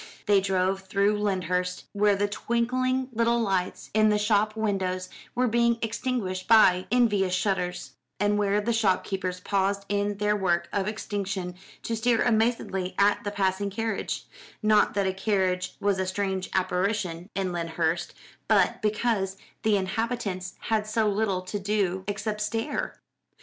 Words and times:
They 0.25 0.41
drove 0.41 0.81
through 0.81 1.19
Lyndhurst, 1.21 1.83
where 1.93 2.15
the 2.15 2.27
twinkling 2.27 3.09
little 3.13 3.39
lights 3.39 3.91
in 3.93 4.09
the 4.09 4.17
shop 4.17 4.55
windows 4.55 5.09
were 5.35 5.47
being 5.47 5.77
extinguished 5.83 6.47
by 6.47 6.87
envious 6.91 7.35
shutters, 7.35 7.91
and 8.19 8.39
where 8.39 8.59
the 8.61 8.73
shop 8.73 9.03
keepers 9.03 9.39
paused 9.41 9.85
in 9.89 10.17
their 10.17 10.35
work 10.35 10.67
of 10.73 10.87
extinction 10.87 11.53
to 11.83 11.95
stare 11.95 12.23
amazedly 12.23 12.95
at 12.97 13.23
the 13.23 13.29
passing 13.29 13.69
carriage; 13.69 14.25
not 14.63 14.95
that 14.95 15.05
a 15.05 15.13
carriage 15.13 15.75
was 15.79 15.99
a 15.99 16.07
strange 16.07 16.49
apparition 16.55 17.29
in 17.35 17.51
Lyndhurst, 17.51 18.15
but 18.47 18.81
because 18.81 19.37
the 19.61 19.77
inhabitants 19.77 20.55
had 20.61 20.87
so 20.87 21.07
little 21.07 21.43
to 21.43 21.59
do 21.59 22.03
except 22.07 22.41
stare. 22.41 22.99